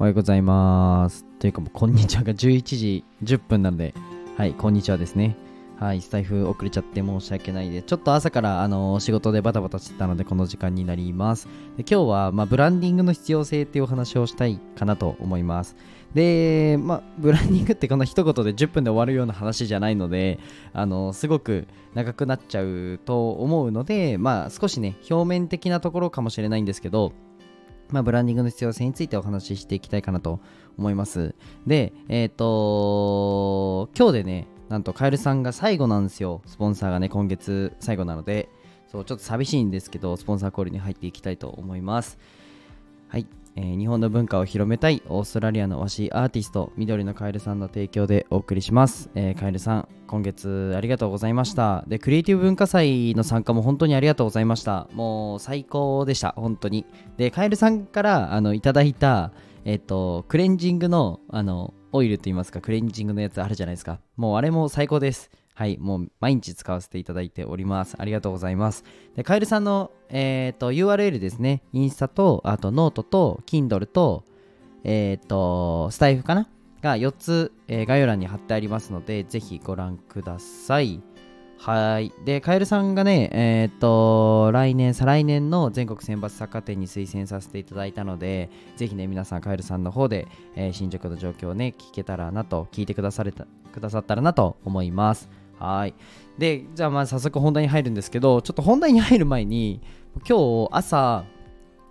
[0.00, 1.26] おはようございます。
[1.38, 3.92] というかもう、こんにちはが11時10分なので、
[4.38, 5.36] はい、こんにちはですね。
[5.78, 7.82] はい、スタイフ遅れちゃって申し訳ないで。
[7.82, 11.48] ちょっと朝からあの仕事でバタバタしてたので、この時間になります。
[11.76, 15.76] で今日は、まあ、ブランディングの必要性っていうお話をしたいかなと思います。
[16.14, 20.38] で、まあ、ブランディングってこんな一言で10分で終わるような話じゃないので、
[20.72, 27.12] あの、すごく長くなっちゃうと思うので、まあ、少しね、表面的なところかもしれないんですけど、
[27.92, 30.40] まあ、ブランディングの必要性についてお話ししていきたいかなと
[30.78, 31.34] 思います。
[31.66, 36.42] で、えっ、と今日でね、なんとカエルさんが最後なんですよ。
[36.46, 38.48] スポンサーがね、今月最後なので、
[38.90, 42.18] そう、ちょっと寂しいんですけど、スポンサーコールに入っていきたいと思います。
[43.08, 43.26] はい。
[43.60, 51.84] えー日本の文化を広めたいオーストラリアの和紙アーティスト緑のカエルさんの提供でお送りします、えーカエルさん今月ありがとうございました。
[51.86, 54.88] でクリエイティブ文化祭の参加も本当にありがとうございました。
[54.92, 56.84] もう最高でした本当に。
[57.16, 59.30] でカエルさんからあのいただいた
[59.64, 64.00] えっ、とクレンジングのあのオイルといいますかクレンジングのやつあるじゃないですか。
[64.16, 65.30] もうあれも最高です。
[65.60, 67.94] はい、もう毎日使わせていただいております。
[67.98, 68.82] ありがとうございます。
[69.14, 74.24] で、カエルさんの、えー、と URL ですね、インスタと、あとノートと、Kindle と、
[74.84, 76.48] えっ、と、スタイフかな？
[76.80, 81.02] が4つ、えー概要欄に貼ってありますので、ぜひご覧ください。
[81.58, 82.10] はい。
[82.24, 95.28] で、カエルさんがね、えっ、と、来年、再来年の全国選抜作家展に推薦させていただいたので、ぜひね、皆さん、カエルさんの方で、えー進捗の状況をね、聞けたらなと、聞いてくだされたくださったらなと思います。
[95.60, 95.94] はい。
[96.38, 99.80] で、じゃあまあ早速本題に入るんですけど、ちょっと本題に入る前に、
[100.28, 101.24] 今日朝、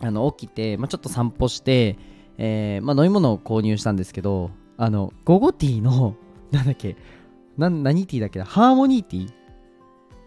[0.00, 1.96] あの起きて、まあ、ちょっと散歩して、
[2.36, 6.16] えーまあ、飲み物を購入したんですけど、あの、ゴゴティーの、
[6.50, 6.96] なんだっけ、
[7.56, 9.32] な何ティーだっけな、ハーモニーティーっ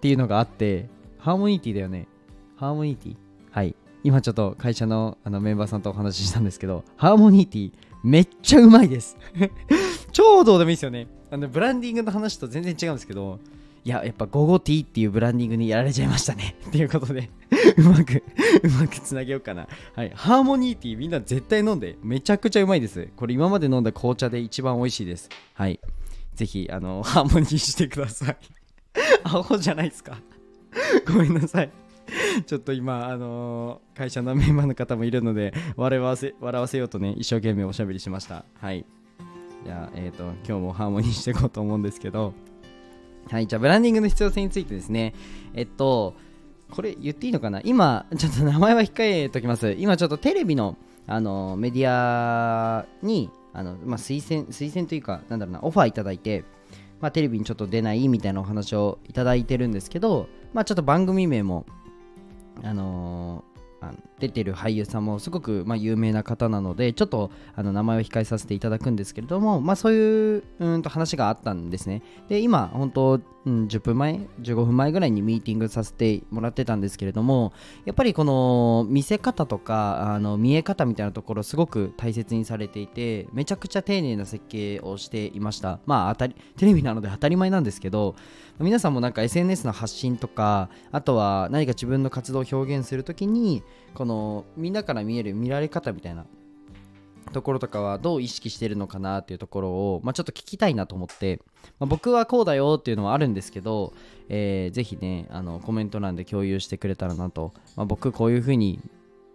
[0.00, 2.08] ていうのがあって、ハーモニーティーだよね。
[2.56, 3.16] ハーモニーティー
[3.52, 3.76] はい。
[4.02, 9.16] 今ちょっと会社のあのメンバーさんとお話ししたんですけど、ハーモニーティーめっちゃうまいです。
[10.12, 11.06] 超どうでもいいですよね。
[11.30, 13.38] あのブランディングの話と全然違うんですけど、
[13.84, 16.56] いや、やっぱゴゴティーっていうブランディングにやられちゃいましたね。
[16.68, 17.30] っていうことで、
[17.78, 18.22] うまく、
[18.62, 19.68] うまくつなげようかな。
[19.94, 20.12] はい。
[20.14, 23.08] ハーモニーティーみんな絶対飲んで、めちゃくちゃうまいです。
[23.16, 25.30] これ今まで飲んだ紅茶で一番美味しいです。
[25.54, 25.80] はい。
[26.34, 28.36] ぜひ、あの、ハーモニーしてください。
[29.24, 30.18] アホじゃないですか。
[31.06, 31.70] ごめんなさい。
[32.46, 38.44] ちょっと今、あのー会社のメンバーの方もいるので笑わせ、笑わせようとね、一生懸命おしゃべりしました。
[38.58, 38.86] はい。
[39.64, 42.32] じゃあ、えっ、と、今日もハーモニーしていこうと思うんですけど、
[43.30, 45.14] はい、じゃあ、ブランディングの必要性についてですね、
[45.52, 46.14] えっと、
[46.70, 47.60] これ言っていいのかな？
[47.62, 49.76] 今、ちょっと名前は控えときます。
[49.78, 50.76] 今、ちょっとテレビの、
[51.06, 56.44] あのメディアに、あのまあ、推薦、推薦というか、なんだろうな、オファーいただいて、
[57.00, 61.66] まあ、テレビにちょっと出ないみたいなお話をいただいてるんですけど、まあ、ちょっと番組名も、
[62.62, 63.44] あの
[63.80, 72.02] あの出てる俳優さんもすごく、まあ、有名な方なのでちょっとあの名前を控えさせていただくんですけれども、まあ、そういううんと話があったんですね。
[72.28, 77.52] で今本当、うん、10分前15分前ぐらいにミーティングさせてもらってたんですけれども
[77.86, 85.80] やっぱりこの見せ方とかあの見え方みたいなところすごく大切にされていてめちゃくちゃ丁寧な設計をしていました。
[85.86, 88.14] まあ当たりテレビなので当たり前なんですけど
[88.58, 93.62] 皆さんもなんか SNS の発信とかあとは何か自分の活動を表現するときに
[93.94, 96.26] このみんなから見える見られ方みたいな
[97.32, 101.40] ところとかはどう意識してるのかなっていうところを、まあ、ちょっと聞きたいなと思って、
[101.78, 103.92] まあ、僕はこうだよっていうのはあるんですけど、
[104.28, 108.80] えーぜひねあのコメント欄で共有してくれたらなと、まあ、僕こういうふうに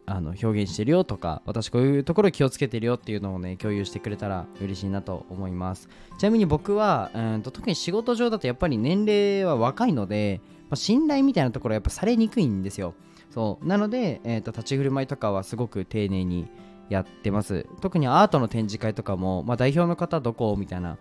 [0.07, 5.89] あの表現してるよとか私こういうところ気をつけてるよっていうのをね共有してくれたら嬉しいなと思います。
[6.19, 12.93] ちなみに僕はうんと特に仕事上だとやっぱり年齢は若いので、まあ、信頼みたいなところはやっぱされにくいんですよ。
[13.31, 13.67] そう。
[13.67, 16.47] なので、えー、と立ち振る舞いとかはすごく丁寧に
[16.89, 17.65] やってます。
[17.81, 20.55] 特にアートの展示会とかも、まあ、代表の方どこ？
[20.57, 20.97] みたいな、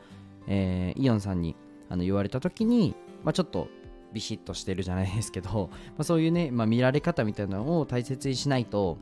[0.46, 1.56] えーイオンさんに
[1.88, 3.68] あの言われた時に、まあ、ちょっと
[4.12, 8.97] ビシッとしてるじゃないですけど、まあ、そういうね、まあ、見られ方みたいなのを大切にしないと、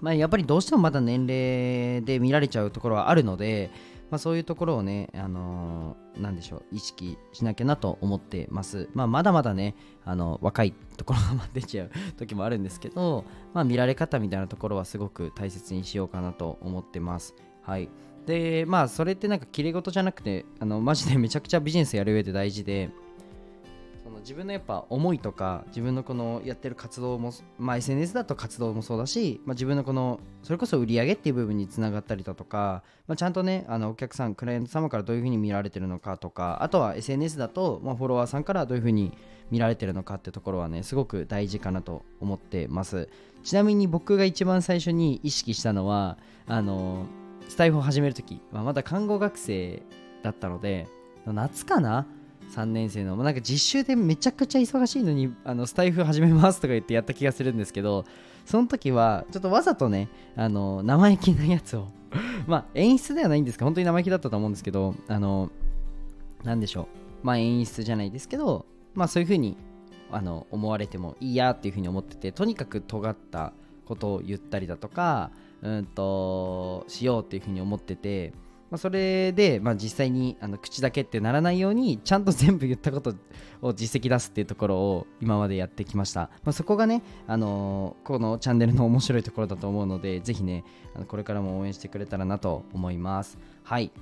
[0.00, 3.70] まあ、やっぱりどうしてもまだ年齢で見られちゃうところはあるので、
[4.10, 8.88] まあ、そういうところをね、あのーなんでしょう、意識しなきゃなと思ってます。
[8.94, 9.74] まあ、まだまだね、
[10.04, 17.34] あの若いところが出ちゃう時もあるんですけど、まあ、見られ方みたいなところはすごく大切にしようかなと思ってます。
[17.62, 17.88] はい。
[18.26, 22.90] で、まあ、それってなんか綺麗事じゃなくて、あの、マジでめちゃくちゃビジネスやる上で大事で、
[24.24, 39.12] 自分のやっぱ思いとか自分のこのやってる活動も、まあ、SNS だと活動もそうだし、まあ、自分のこのそれこそ売り上げっていう部分につながったりだとか、まあ、ちゃんとねあのお客さんクライアント様からどういうふうに見られてるのかとかあとは SNS だと、まあ、フォロワーさんからどういうふうに
[39.50, 43.10] 見られてるのかってところはねすごく大事かなと思ってます。
[43.42, 46.16] ちなみに僕が一番最初に意識したのは
[46.46, 47.04] あの
[47.48, 49.82] スタイフを始めるとき、まあ、まだ看護学生
[50.22, 50.88] だったので
[51.26, 52.06] 夏かな
[52.50, 58.04] 3年生のなんか実習でめちゃくちゃ忙しいのにあのスタイフ始めますとか言ってやった気がするんですけど
[58.44, 61.88] その時はちょっとわざとねあの生意気なやつを
[62.46, 65.50] まあ演出ではないんですが本当に生意気だったと思うんですけどあの
[66.44, 66.86] なんでしょう。
[67.26, 69.56] まあ演出じゃないですけどまあそういう風に
[70.12, 73.52] あに思われてもいいやっていう風に思っててとにかく尖った
[73.86, 75.30] ことを言ったりだとか
[75.62, 78.32] うんとしようっていう風に思ってて
[78.74, 83.14] まあ、それで、まあ、実際にあの口だけってならないようにちゃんと全部言ったこと
[83.62, 93.38] を実績出すっていうところを今までやってきました、まあ、そこがね、あのー、このチャンネルの面白いところだと思うのでぜひねあのこれからも応援してくれたらなと思います。
[93.62, 93.92] はい。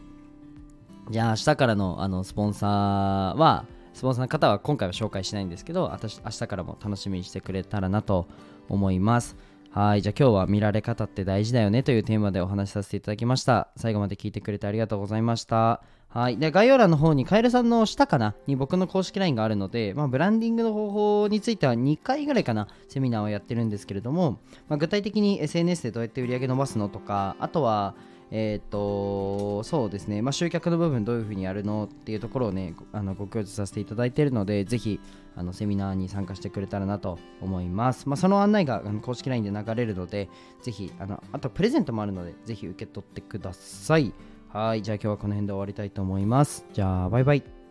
[1.10, 8.26] じゃあ明日からのあのスポンサーはスポンサーの方は今回は紹介しないんですけど明日からも楽しみにしてくれたらなと
[8.70, 9.36] 思います。
[9.74, 10.02] はい。
[10.02, 13.68] じゃあ今日は見られ方って大事だよねというテーマでお話しさせていただきました。
[13.76, 15.80] 最後まで聞いてくれてありがとうございました。
[16.08, 16.36] はい。
[16.36, 20.90] で、概要欄の方にカエルさんの下かなに僕の公式 LINE があるので、まあ、ブランディングの方
[21.22, 27.94] 法については2回ぐらいかな、セミナーをやってるんですけれども、まあ、具体的に SNS でどうやって売り上げ伸ばすのとか、あとは、
[28.34, 35.00] えっ、と、そうですね、まあ、集客の部分どういうふうにやるのっていうところをね、あのご教授させていただいているので、ぜひ、
[35.36, 38.08] あのセミナーに参加してくれたらなと思います。
[38.08, 40.30] まあ、その案内が公式 LINE で流れるので、
[40.62, 44.14] ぜひ、あのあとプレゼントもあるので、ぜひ受け取ってください。
[44.48, 46.64] はい、じゃあ今日はこの辺で終わりたいと思います。
[46.72, 47.61] じゃあ、バイバイ。